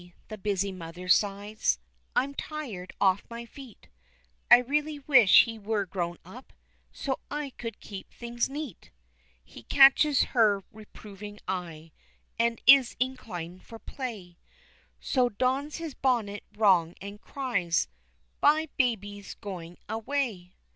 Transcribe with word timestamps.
the 0.29 0.37
busy 0.39 0.71
mother 0.71 1.07
sighs, 1.07 1.77
I'm 2.15 2.33
tired 2.33 2.91
off 2.99 3.21
my 3.29 3.45
feet, 3.45 3.87
I 4.49 4.57
really 4.57 4.97
wish 4.97 5.43
he 5.43 5.59
were 5.59 5.85
grown 5.85 6.17
up 6.25 6.53
So 6.91 7.19
I 7.29 7.51
could 7.51 7.79
keep 7.79 8.09
things 8.11 8.49
neat! 8.49 8.89
He 9.43 9.61
catches 9.61 10.23
her 10.33 10.63
reproving 10.71 11.39
eye 11.47 11.91
And 12.39 12.63
is 12.65 12.95
inclined 12.99 13.61
for 13.61 13.77
play, 13.77 14.39
So 14.99 15.29
dons 15.29 15.75
his 15.75 15.93
bonnet 15.93 16.43
wrong, 16.57 16.95
and 16.99 17.21
cries 17.21 17.87
"Bye, 18.39 18.69
baby's 18.77 19.35
goin' 19.35 19.77
away!" 19.87 20.55